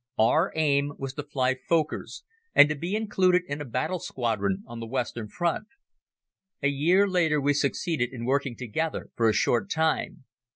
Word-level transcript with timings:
Our 0.17 0.51
aim 0.55 0.93
was 0.97 1.13
to 1.13 1.21
fly 1.23 1.57
Fokkers 1.69 2.23
and 2.55 2.67
to 2.69 2.75
be 2.75 2.95
included 2.95 3.43
in 3.47 3.61
a 3.61 3.65
battle 3.65 3.99
squadron 3.99 4.63
on 4.65 4.79
the 4.79 4.87
Western 4.87 5.27
front. 5.29 5.67
A 6.63 6.69
year 6.69 7.07
later 7.07 7.39
we 7.39 7.53
succeeded 7.53 8.11
in 8.11 8.25
working 8.25 8.55
together 8.55 9.11
for 9.15 9.29
a 9.29 9.33
short 9.33 9.69
time. 9.69 10.23